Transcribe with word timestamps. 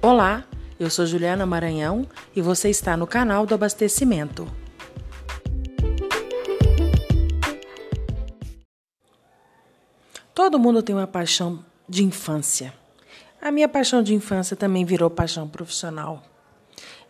Olá, 0.00 0.44
eu 0.78 0.88
sou 0.88 1.04
Juliana 1.04 1.44
Maranhão 1.44 2.06
e 2.34 2.40
você 2.40 2.70
está 2.70 2.96
no 2.96 3.04
canal 3.04 3.44
do 3.44 3.52
Abastecimento. 3.52 4.46
Todo 10.32 10.56
mundo 10.56 10.84
tem 10.84 10.94
uma 10.94 11.08
paixão 11.08 11.64
de 11.88 12.04
infância. 12.04 12.72
A 13.42 13.50
minha 13.50 13.68
paixão 13.68 14.00
de 14.00 14.14
infância 14.14 14.56
também 14.56 14.84
virou 14.84 15.10
paixão 15.10 15.48
profissional. 15.48 16.22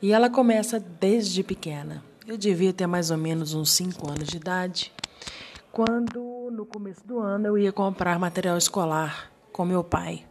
E 0.01 0.11
ela 0.11 0.31
começa 0.31 0.81
desde 0.81 1.43
pequena. 1.43 2.03
Eu 2.27 2.39
devia 2.39 2.73
ter 2.73 2.87
mais 2.87 3.11
ou 3.11 3.19
menos 3.19 3.53
uns 3.53 3.71
5 3.73 4.11
anos 4.11 4.29
de 4.29 4.39
idade, 4.39 4.95
quando 5.71 6.51
no 6.51 6.65
começo 6.65 7.07
do 7.07 7.19
ano 7.19 7.49
eu 7.49 7.59
ia 7.59 7.71
comprar 7.71 8.19
material 8.19 8.57
escolar 8.57 9.31
com 9.53 9.67
meu 9.67 9.85
pai. 9.85 10.28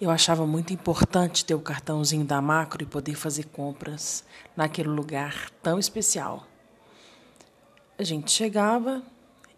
Eu 0.00 0.10
achava 0.10 0.46
muito 0.46 0.72
importante 0.72 1.44
ter 1.44 1.54
o 1.54 1.60
cartãozinho 1.60 2.24
da 2.24 2.40
Macro 2.40 2.82
e 2.82 2.86
poder 2.86 3.14
fazer 3.14 3.44
compras 3.44 4.24
naquele 4.56 4.88
lugar 4.88 5.50
tão 5.62 5.78
especial. 5.78 6.46
A 7.98 8.02
gente 8.02 8.30
chegava, 8.30 9.02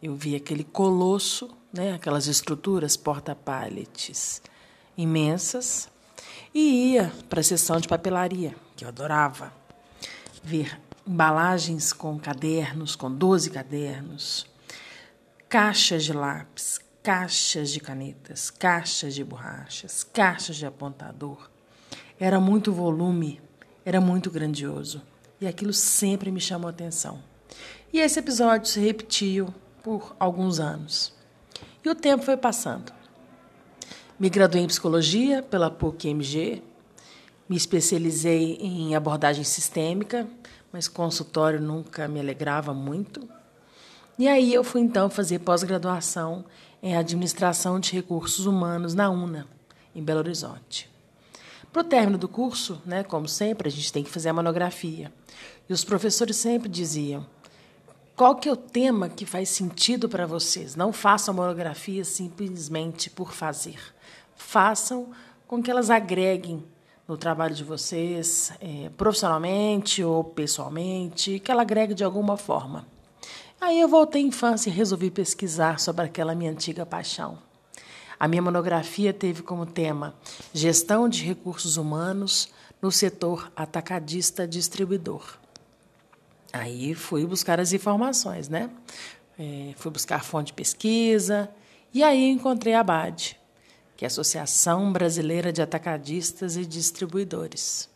eu 0.03 0.17
via 0.17 0.39
aquele 0.39 0.65
colosso, 0.65 1.49
né, 1.73 1.93
aquelas 1.93 2.27
estruturas 2.27 2.97
porta-pallets 2.97 4.43
imensas, 4.97 5.89
e 6.53 6.95
ia 6.95 7.13
para 7.31 7.39
a 7.39 7.45
sessão 7.45 7.79
de 7.79 7.87
papelaria, 7.87 8.57
que 8.75 8.85
eu 8.85 8.89
adorava. 8.89 9.53
Ver 10.43 10.77
embalagens 11.07 11.93
com 11.93 12.19
cadernos, 12.19 12.97
com 12.97 13.09
12 13.09 13.49
cadernos, 13.49 14.45
caixas 15.49 16.05
de 16.05 16.13
lápis, 16.13 16.81
caixas 17.03 17.71
de 17.71 17.81
canetas, 17.81 18.51
caixas 18.51 19.15
de 19.15 19.25
borrachas, 19.25 20.05
caixas 20.05 20.57
de 20.57 20.65
apontador. 20.65 21.51
Era 22.19 22.39
muito 22.39 22.73
volume, 22.73 23.41
era 23.85 24.01
muito 24.01 24.31
grandioso 24.31 25.03
e 25.41 25.47
aquilo 25.47 25.73
sempre 25.73 26.31
me 26.31 26.41
chamou 26.41 26.71
atenção. 26.71 27.21
E 27.93 27.99
esse 27.99 28.21
episódio 28.21 28.69
se 28.69 28.81
repetiu 28.81 29.53
por 29.83 30.15
alguns 30.19 30.61
anos. 30.61 31.13
E 31.85 31.89
o 31.89 31.95
tempo 31.95 32.23
foi 32.23 32.37
passando. 32.37 32.93
Me 34.19 34.31
graduei 34.31 34.63
em 34.63 34.69
psicologia 34.69 35.43
pela 35.43 35.69
PUC-MG, 35.69 36.63
me 37.49 37.57
especializei 37.57 38.57
em 38.61 38.95
abordagem 38.95 39.43
sistêmica, 39.43 40.29
mas 40.73 40.87
consultório 40.87 41.61
nunca 41.61 42.07
me 42.07 42.21
alegrava 42.21 42.73
muito. 42.73 43.29
E 44.17 44.29
aí 44.29 44.55
eu 44.55 44.63
fui 44.63 44.81
então 44.81 45.11
fazer 45.11 45.41
pós-graduação 45.41 46.45
em 46.83 46.97
Administração 46.97 47.79
de 47.79 47.93
Recursos 47.93 48.45
Humanos 48.45 48.93
na 48.93 49.09
UNA, 49.09 49.47
em 49.95 50.03
Belo 50.03 50.19
Horizonte. 50.19 50.91
Para 51.73 51.83
o 51.83 51.85
término 51.85 52.19
do 52.19 52.29
curso, 52.29 52.83
né, 52.85 53.05
como 53.05 53.29
sempre, 53.29 53.69
a 53.69 53.71
gente 53.71 53.93
tem 53.93 54.03
que 54.03 54.11
fazer 54.11 54.31
a 54.31 54.35
monografia. 54.35 55.13
E 55.69 55.73
os 55.73 55.85
professores 55.85 56.37
sempre 56.37 56.69
diziam: 56.69 57.25
qual 58.17 58.37
que 58.37 58.49
é 58.49 58.53
o 58.53 58.57
tema 58.57 59.09
que 59.09 59.25
faz 59.25 59.49
sentido 59.49 60.09
para 60.09 60.27
vocês? 60.27 60.77
Não 60.77 60.93
façam 60.93 61.33
monografia 61.33 62.05
simplesmente 62.05 63.09
por 63.09 63.33
fazer. 63.33 63.79
Façam 64.37 65.09
com 65.47 65.63
que 65.63 65.71
elas 65.71 65.89
agreguem 65.89 66.63
no 67.07 67.17
trabalho 67.17 67.55
de 67.55 67.65
vocês, 67.65 68.53
é, 68.61 68.91
profissionalmente 68.97 70.03
ou 70.05 70.23
pessoalmente, 70.23 71.39
que 71.39 71.51
ela 71.51 71.63
agregue 71.63 71.95
de 71.95 72.05
alguma 72.05 72.37
forma. 72.37 72.87
Aí 73.63 73.79
eu 73.79 73.87
voltei 73.87 74.21
à 74.21 74.27
infância 74.27 74.69
e 74.69 74.73
resolvi 74.73 75.09
pesquisar 75.09 75.79
sobre 75.79 76.05
aquela 76.05 76.35
minha 76.35 76.51
antiga 76.51 76.85
paixão. 76.85 77.39
A 78.19 78.27
minha 78.27 78.43
monografia 78.43 79.13
teve 79.13 79.41
como 79.41 79.65
tema 79.65 80.17
Gestão 80.53 81.09
de 81.09 81.23
Recursos 81.23 81.77
Humanos 81.77 82.49
no 82.83 82.91
setor 82.91 83.53
atacadista 83.55 84.49
distribuidor. 84.49 85.39
Aí 86.53 86.93
fui 86.93 87.25
buscar 87.25 87.61
as 87.61 87.73
informações, 87.73 88.49
né? 88.49 88.69
É, 89.39 89.75
fui 89.77 89.93
buscar 89.93 90.25
fonte 90.25 90.49
de 90.49 90.55
pesquisa 90.55 91.49
e 91.95 92.03
aí 92.03 92.31
encontrei 92.31 92.75
a 92.75 92.83
BAD, 92.83 93.39
que 93.97 94.05
é 94.05 94.07
a 94.07 94.09
Associação 94.09 94.93
Brasileira 94.93 95.53
de 95.53 95.63
Atacadistas 95.63 96.57
e 96.57 96.67
Distribuidores. 96.67 97.89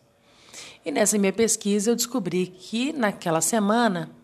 E 0.84 0.93
nessa 0.93 1.19
minha 1.19 1.32
pesquisa 1.32 1.91
eu 1.91 1.97
descobri 1.97 2.47
que 2.47 2.93
naquela 2.93 3.41
semana 3.41 4.15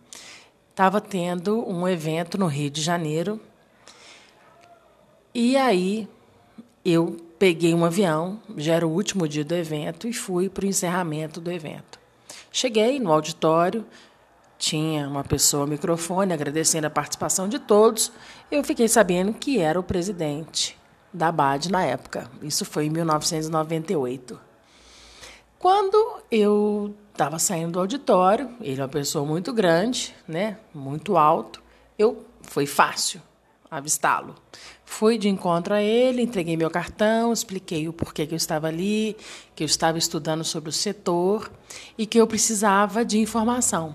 estava 0.72 1.00
tendo 1.00 1.68
um 1.68 1.86
evento 1.86 2.38
no 2.38 2.46
Rio 2.46 2.70
de 2.70 2.80
Janeiro. 2.80 3.38
E 5.34 5.56
aí 5.56 6.08
eu 6.84 7.16
peguei 7.38 7.74
um 7.74 7.84
avião, 7.84 8.40
já 8.56 8.74
era 8.74 8.86
o 8.86 8.90
último 8.90 9.28
dia 9.28 9.44
do 9.44 9.54
evento, 9.54 10.08
e 10.08 10.12
fui 10.12 10.48
para 10.48 10.64
o 10.64 10.68
encerramento 10.68 11.40
do 11.40 11.52
evento. 11.52 12.00
Cheguei 12.50 12.98
no 12.98 13.12
auditório, 13.12 13.86
tinha 14.58 15.08
uma 15.08 15.24
pessoa 15.24 15.64
ao 15.64 15.68
microfone 15.68 16.32
agradecendo 16.32 16.86
a 16.86 16.90
participação 16.90 17.48
de 17.48 17.58
todos. 17.58 18.10
Eu 18.50 18.64
fiquei 18.64 18.88
sabendo 18.88 19.32
que 19.34 19.58
era 19.58 19.78
o 19.78 19.82
presidente 19.82 20.78
da 21.12 21.30
BAD 21.30 21.70
na 21.70 21.84
época. 21.84 22.30
Isso 22.40 22.64
foi 22.64 22.86
em 22.86 22.90
1998. 22.90 24.51
Quando 25.62 26.24
eu 26.28 26.92
estava 27.12 27.38
saindo 27.38 27.74
do 27.74 27.78
auditório, 27.78 28.50
ele 28.60 28.80
é 28.80 28.82
uma 28.82 28.88
pessoa 28.88 29.24
muito 29.24 29.52
grande, 29.52 30.12
né, 30.26 30.58
muito 30.74 31.16
alto. 31.16 31.62
Eu 31.96 32.26
foi 32.40 32.66
fácil 32.66 33.22
avistá-lo. 33.70 34.34
Fui 34.84 35.16
de 35.16 35.28
encontro 35.28 35.72
a 35.72 35.80
ele, 35.80 36.20
entreguei 36.20 36.56
meu 36.56 36.68
cartão, 36.68 37.32
expliquei 37.32 37.86
o 37.86 37.92
porquê 37.92 38.26
que 38.26 38.34
eu 38.34 38.36
estava 38.36 38.66
ali, 38.66 39.16
que 39.54 39.62
eu 39.62 39.66
estava 39.66 39.98
estudando 39.98 40.42
sobre 40.42 40.68
o 40.68 40.72
setor 40.72 41.48
e 41.96 42.06
que 42.06 42.18
eu 42.18 42.26
precisava 42.26 43.04
de 43.04 43.20
informação. 43.20 43.94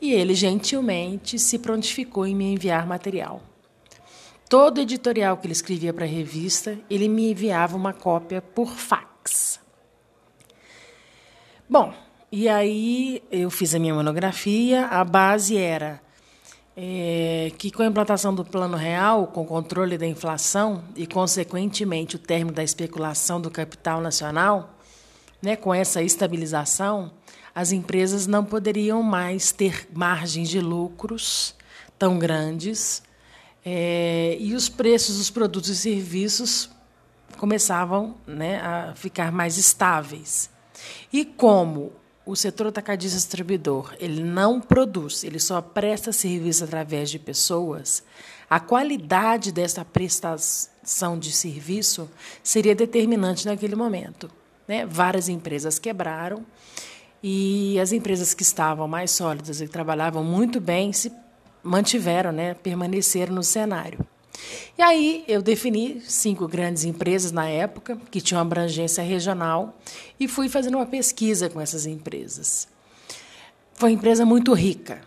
E 0.00 0.12
ele 0.12 0.32
gentilmente 0.32 1.40
se 1.40 1.58
prontificou 1.58 2.24
em 2.24 2.36
me 2.36 2.52
enviar 2.52 2.86
material. 2.86 3.42
Todo 4.48 4.80
editorial 4.80 5.38
que 5.38 5.46
ele 5.48 5.54
escrevia 5.54 5.92
para 5.92 6.04
a 6.04 6.08
revista, 6.08 6.78
ele 6.88 7.08
me 7.08 7.32
enviava 7.32 7.76
uma 7.76 7.92
cópia 7.92 8.40
por 8.40 8.68
fax. 8.76 9.09
Bom, 11.70 11.94
e 12.32 12.48
aí 12.48 13.22
eu 13.30 13.48
fiz 13.48 13.76
a 13.76 13.78
minha 13.78 13.94
monografia. 13.94 14.86
A 14.86 15.04
base 15.04 15.56
era 15.56 16.02
é, 16.76 17.52
que 17.56 17.70
com 17.70 17.84
a 17.84 17.86
implantação 17.86 18.34
do 18.34 18.44
Plano 18.44 18.76
Real, 18.76 19.28
com 19.28 19.42
o 19.42 19.46
controle 19.46 19.96
da 19.96 20.04
inflação 20.04 20.82
e, 20.96 21.06
consequentemente, 21.06 22.16
o 22.16 22.18
término 22.18 22.50
da 22.50 22.64
especulação 22.64 23.40
do 23.40 23.52
capital 23.52 24.00
nacional, 24.00 24.80
né, 25.40 25.54
com 25.54 25.72
essa 25.72 26.02
estabilização, 26.02 27.12
as 27.54 27.70
empresas 27.70 28.26
não 28.26 28.44
poderiam 28.44 29.00
mais 29.00 29.52
ter 29.52 29.86
margens 29.94 30.48
de 30.48 30.58
lucros 30.58 31.54
tão 31.96 32.18
grandes 32.18 33.00
é, 33.64 34.36
e 34.40 34.54
os 34.54 34.68
preços 34.68 35.18
dos 35.18 35.30
produtos 35.30 35.70
e 35.70 35.76
serviços 35.76 36.68
começavam 37.38 38.16
né, 38.26 38.60
a 38.60 38.92
ficar 38.96 39.30
mais 39.30 39.56
estáveis. 39.56 40.50
E 41.12 41.24
como 41.24 41.92
o 42.24 42.36
setor 42.36 42.68
atacadista 42.68 43.16
distribuidor 43.16 43.94
ele 43.98 44.22
não 44.22 44.60
produz, 44.60 45.24
ele 45.24 45.38
só 45.38 45.60
presta 45.60 46.12
serviço 46.12 46.64
através 46.64 47.10
de 47.10 47.18
pessoas, 47.18 48.02
a 48.48 48.58
qualidade 48.58 49.52
dessa 49.52 49.84
prestação 49.84 51.18
de 51.18 51.32
serviço 51.32 52.10
seria 52.42 52.74
determinante 52.74 53.46
naquele 53.46 53.76
momento. 53.76 54.30
Né? 54.66 54.84
Várias 54.84 55.28
empresas 55.28 55.78
quebraram 55.78 56.44
e 57.22 57.78
as 57.78 57.92
empresas 57.92 58.34
que 58.34 58.42
estavam 58.42 58.88
mais 58.88 59.10
sólidas 59.10 59.60
e 59.60 59.66
que 59.66 59.72
trabalhavam 59.72 60.24
muito 60.24 60.60
bem 60.60 60.92
se 60.92 61.12
mantiveram, 61.62 62.32
né? 62.32 62.54
permaneceram 62.54 63.34
no 63.34 63.42
cenário. 63.42 64.04
E 64.78 64.82
aí 64.82 65.24
eu 65.28 65.42
defini 65.42 66.00
cinco 66.00 66.48
grandes 66.48 66.84
empresas 66.84 67.32
na 67.32 67.48
época, 67.48 67.98
que 68.10 68.20
tinham 68.20 68.40
abrangência 68.40 69.02
regional, 69.02 69.78
e 70.18 70.26
fui 70.26 70.48
fazendo 70.48 70.76
uma 70.76 70.86
pesquisa 70.86 71.48
com 71.48 71.60
essas 71.60 71.86
empresas. 71.86 72.66
Foi 73.74 73.90
uma 73.90 73.96
empresa 73.96 74.24
muito 74.24 74.52
rica. 74.52 75.00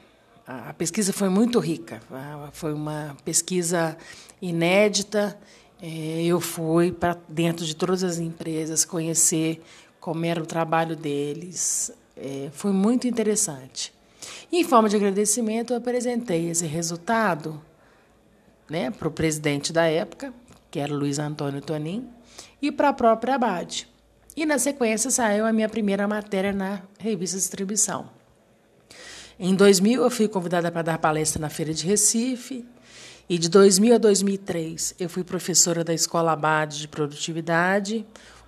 A 0.45 0.73
pesquisa 0.73 1.13
foi 1.13 1.29
muito 1.29 1.59
rica. 1.59 2.01
Foi 2.51 2.73
uma 2.73 3.15
pesquisa 3.23 3.97
inédita. 4.41 5.37
É, 5.81 6.23
eu 6.23 6.39
fui 6.39 6.91
para 6.91 7.17
dentro 7.27 7.65
de 7.65 7.75
todas 7.75 8.03
as 8.03 8.17
empresas 8.17 8.83
conhecer 8.85 9.61
como 9.99 10.25
era 10.25 10.41
o 10.41 10.45
trabalho 10.45 10.95
deles. 10.95 11.91
É, 12.17 12.49
foi 12.51 12.71
muito 12.71 13.07
interessante. 13.07 13.93
Em 14.51 14.63
forma 14.63 14.89
de 14.89 14.95
agradecimento, 14.95 15.73
eu 15.73 15.77
apresentei 15.77 16.49
esse 16.49 16.65
resultado 16.65 17.61
né, 18.73 18.89
para 18.89 19.07
o 19.07 19.11
presidente 19.11 19.71
da 19.71 19.85
época, 19.85 20.33
que 20.71 20.79
era 20.79 20.91
Luiz 20.91 21.19
Antônio 21.19 21.61
Tonin, 21.61 22.09
e 22.59 22.71
para 22.71 22.89
a 22.89 22.93
própria 22.93 23.35
Abade. 23.35 23.87
E 24.35 24.47
na 24.47 24.57
sequência 24.57 25.11
saiu 25.11 25.45
a 25.45 25.53
minha 25.53 25.69
primeira 25.69 26.07
matéria 26.07 26.51
na 26.51 26.81
revista 26.97 27.37
Distribuição. 27.37 28.09
Em 29.39 29.53
2000 29.53 30.01
eu 30.01 30.09
fui 30.09 30.27
convidada 30.27 30.71
para 30.71 30.81
dar 30.81 30.97
palestra 30.97 31.39
na 31.39 31.49
Feira 31.49 31.71
de 31.71 31.85
Recife, 31.85 32.65
e 33.29 33.37
de 33.37 33.47
2000 33.47 33.93
a 33.93 33.97
2003 33.99 34.95
eu 34.99 35.07
fui 35.07 35.23
professora 35.23 35.83
da 35.83 35.93
Escola 35.93 36.31
Abade 36.31 36.79
de 36.79 36.87
Produtividade, 36.87 38.03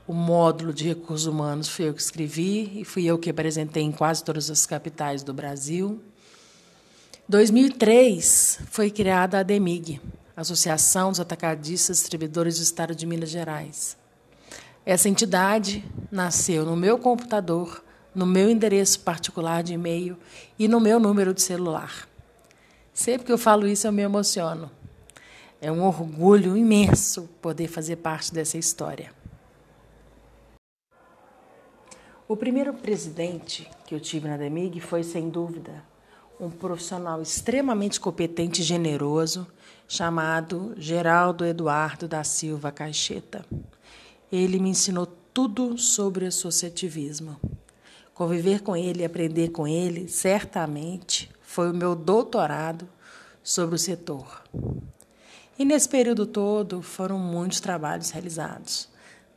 o 0.08 0.14
módulo 0.14 0.74
de 0.74 0.88
recursos 0.88 1.28
humanos 1.28 1.70
fui 1.70 1.88
eu 1.88 1.94
que 1.94 2.02
escrevi 2.02 2.80
e 2.80 2.84
fui 2.84 3.06
eu 3.06 3.20
que 3.20 3.30
apresentei 3.30 3.84
em 3.84 3.92
quase 3.92 4.24
todas 4.24 4.50
as 4.50 4.66
capitais 4.66 5.22
do 5.22 5.36
Brasil. 5.36 6.02
2003 7.28 8.60
foi 8.70 8.92
criada 8.92 9.38
a 9.38 9.40
ADEMIG, 9.40 10.00
Associação 10.38 11.10
dos 11.10 11.20
Atacadistas 11.20 11.98
Distribuidores 11.98 12.58
do 12.58 12.62
Estado 12.62 12.94
de 12.94 13.04
Minas 13.08 13.32
Gerais. 13.32 13.98
Essa 14.86 15.10
entidade 15.10 15.84
nasceu 16.12 16.64
no 16.64 16.76
meu 16.76 17.00
computador, 17.00 17.84
no 18.14 18.28
meu 18.28 18.48
endereço 18.48 19.00
particular 19.00 19.64
de 19.64 19.74
e-mail 19.74 20.16
e 20.60 20.68
no 20.68 20.80
meu 20.80 21.00
número 21.00 21.34
de 21.34 21.42
celular. 21.42 22.08
Sempre 22.94 23.26
que 23.26 23.32
eu 23.32 23.40
falo 23.40 23.66
isso, 23.66 23.88
eu 23.88 23.92
me 23.92 24.04
emociono. 24.04 24.70
É 25.60 25.72
um 25.72 25.84
orgulho 25.84 26.56
imenso 26.56 27.28
poder 27.42 27.68
fazer 27.68 27.96
parte 27.96 28.32
dessa 28.32 28.60
história. 28.60 29.12
O 32.28 32.38
primeiro 32.38 32.72
presidente 32.72 33.68
que 33.88 33.96
eu 33.96 34.00
tive 34.00 34.28
na 34.28 34.38
DEMIG 34.38 34.80
foi, 34.80 35.02
sem 35.02 35.28
dúvida, 35.28 35.84
um 36.40 36.50
profissional 36.50 37.22
extremamente 37.22 38.00
competente 38.00 38.62
e 38.62 38.64
generoso, 38.64 39.48
chamado 39.88 40.74
Geraldo 40.78 41.46
Eduardo 41.46 42.08
da 42.08 42.24
Silva 42.24 42.72
Caixeta. 42.72 43.46
Ele 44.32 44.60
me 44.60 44.70
ensinou 44.70 45.08
tudo 45.34 45.78
sobre 45.78 46.26
associativismo. 46.26 47.40
Conviver 48.14 48.62
com 48.62 48.76
ele 48.76 49.02
e 49.02 49.06
aprender 49.06 49.50
com 49.50 49.68
ele, 49.68 50.08
certamente, 50.08 51.30
foi 51.42 51.70
o 51.70 51.76
meu 51.76 51.96
doutorado 51.96 52.88
sobre 53.44 53.76
o 53.76 53.80
setor. 53.80 54.44
E 55.58 55.64
nesse 55.64 55.88
período 55.88 56.26
todo 56.26 56.82
foram 56.82 57.18
muitos 57.18 57.60
trabalhos 57.60 58.10
realizados. 58.10 58.90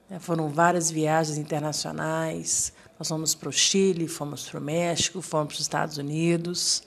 Né? 0.08 0.18
Foram 0.18 0.48
várias 0.48 0.90
viagens 0.90 1.38
internacionais. 1.38 2.72
Nós 2.98 3.08
fomos 3.08 3.34
para 3.34 3.48
o 3.48 3.52
Chile, 3.52 4.08
fomos 4.08 4.48
para 4.48 4.58
o 4.58 4.62
México, 4.62 5.22
fomos 5.22 5.48
para 5.48 5.54
os 5.54 5.60
Estados 5.60 5.98
Unidos. 5.98 6.82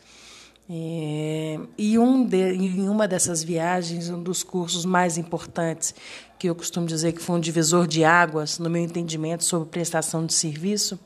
E, 0.69 1.97
um 1.97 2.25
de, 2.25 2.53
em 2.53 2.87
uma 2.87 3.07
dessas 3.07 3.43
viagens, 3.43 4.09
um 4.09 4.21
dos 4.21 4.43
cursos 4.43 4.85
mais 4.85 5.17
importantes, 5.17 5.93
que 6.39 6.49
eu 6.49 6.55
costumo 6.55 6.85
dizer 6.85 7.13
que 7.13 7.21
foi 7.21 7.35
um 7.35 7.39
divisor 7.39 7.87
de 7.87 8.03
águas 8.03 8.57
no 8.57 8.69
meu 8.69 8.81
entendimento 8.81 9.43
sobre 9.43 9.69
prestação 9.69 10.25
de 10.25 10.33
serviço, 10.33 10.99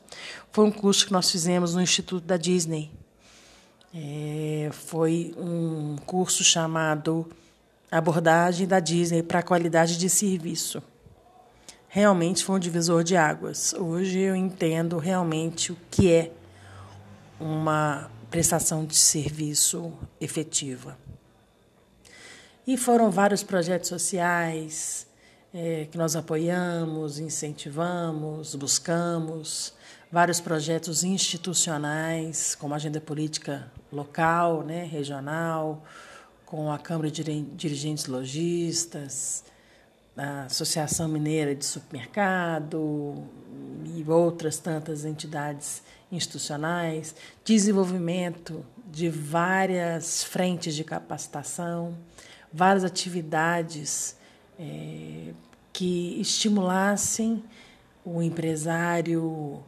foi 0.52 0.64
um 0.64 0.70
curso 0.70 1.06
que 1.06 1.12
nós 1.12 1.30
fizemos 1.30 1.74
no 1.74 1.82
Instituto 1.82 2.24
da 2.24 2.36
Disney. 2.36 2.90
É, 3.94 4.70
foi 4.72 5.34
um 5.36 5.96
curso 6.06 6.44
chamado 6.44 7.26
Abordagem 7.90 8.66
da 8.66 8.80
Disney 8.80 9.22
para 9.22 9.40
a 9.40 9.42
Qualidade 9.42 9.98
de 9.98 10.08
Serviço. 10.08 10.82
Realmente 11.88 12.44
foi 12.44 12.56
um 12.56 12.58
divisor 12.58 13.02
de 13.02 13.16
águas. 13.16 13.72
Hoje 13.74 14.18
eu 14.18 14.36
entendo 14.36 14.98
realmente 14.98 15.72
o 15.72 15.76
que 15.90 16.12
é 16.12 16.32
uma 17.40 18.10
prestação 18.30 18.84
de 18.84 18.96
serviço 18.96 19.92
efetiva. 20.20 20.98
E 22.66 22.76
foram 22.76 23.10
vários 23.10 23.42
projetos 23.42 23.88
sociais 23.88 25.06
é, 25.54 25.86
que 25.90 25.96
nós 25.96 26.16
apoiamos, 26.16 27.18
incentivamos, 27.18 28.54
buscamos, 28.54 29.72
vários 30.10 30.40
projetos 30.40 31.04
institucionais, 31.04 32.54
como 32.54 32.74
agenda 32.74 33.00
política 33.00 33.70
local, 33.92 34.62
né, 34.62 34.84
regional, 34.84 35.84
com 36.44 36.70
a 36.70 36.78
Câmara 36.78 37.10
de 37.10 37.22
Dirigentes 37.22 38.06
Logistas, 38.06 39.44
a 40.16 40.44
Associação 40.44 41.08
Mineira 41.08 41.54
de 41.54 41.64
Supermercado 41.64 43.24
e 43.84 44.04
outras 44.08 44.58
tantas 44.58 45.04
entidades 45.04 45.82
institucionais, 46.10 47.14
desenvolvimento 47.44 48.64
de 48.90 49.08
várias 49.08 50.24
frentes 50.24 50.74
de 50.74 50.84
capacitação, 50.84 51.96
várias 52.52 52.84
atividades 52.84 54.16
é, 54.58 55.32
que 55.72 56.20
estimulassem 56.20 57.44
o 58.04 58.22
empresário 58.22 59.62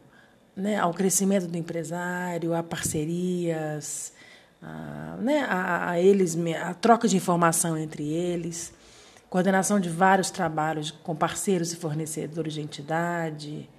né, 0.55 0.77
ao 0.77 0.93
crescimento 0.93 1.47
do 1.47 1.57
empresário, 1.57 2.53
a 2.53 2.63
parcerias, 2.63 4.13
a, 4.61 5.17
né, 5.21 5.45
a, 5.47 5.91
a, 5.91 5.99
eles, 5.99 6.37
a 6.61 6.73
troca 6.73 7.07
de 7.07 7.15
informação 7.15 7.77
entre 7.77 8.07
eles, 8.07 8.73
coordenação 9.29 9.79
de 9.79 9.89
vários 9.89 10.31
trabalhos 10.31 10.91
com 10.91 11.15
parceiros 11.15 11.71
e 11.71 11.75
fornecedores 11.75 12.53
de 12.53 12.61
entidade, 12.61 13.69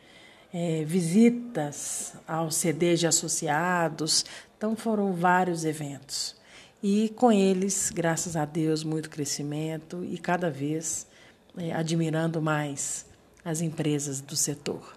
é, 0.52 0.85
visitas 0.85 2.14
aos 2.26 2.55
CDs 2.56 3.00
de 3.00 3.06
associados. 3.06 4.25
Então, 4.56 4.76
foram 4.76 5.12
vários 5.12 5.64
eventos. 5.64 6.37
E 6.82 7.11
com 7.11 7.31
eles, 7.31 7.91
graças 7.91 8.37
a 8.37 8.44
Deus, 8.44 8.85
muito 8.85 9.11
crescimento 9.11 10.05
e 10.05 10.17
cada 10.17 10.50
vez 10.50 11.06
é, 11.58 11.73
admirando 11.73 12.41
mais 12.41 13.05
as 13.44 13.61
empresas 13.61 14.20
do 14.20 14.37
setor. 14.37 14.97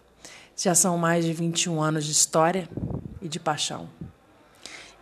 Já 0.56 0.76
são 0.76 0.98
mais 0.98 1.26
de 1.26 1.34
21 1.34 1.82
anos 1.82 2.06
de 2.06 2.12
história 2.12 2.70
e 3.22 3.28
de 3.28 3.40
paixão. 3.40 3.90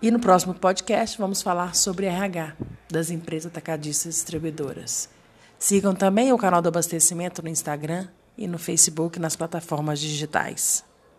E 0.01 0.09
no 0.09 0.19
próximo 0.19 0.53
podcast 0.53 1.17
vamos 1.17 1.41
falar 1.41 1.75
sobre 1.75 2.07
RH 2.07 2.55
das 2.89 3.11
empresas 3.11 3.51
atacadistas 3.51 4.15
distribuidoras. 4.15 5.09
Sigam 5.61 5.93
também 5.93 6.33
o 6.33 6.39
canal 6.39 6.59
do 6.59 6.69
abastecimento 6.69 7.43
no 7.43 7.47
Instagram 7.47 8.07
e 8.35 8.47
no 8.47 8.57
Facebook 8.57 9.19
nas 9.19 9.35
plataformas 9.35 9.99
digitais. 9.99 10.83